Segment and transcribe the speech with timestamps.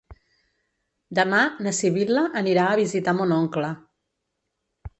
[1.19, 3.73] Demà na Sibil·la anirà a visitar mon oncle.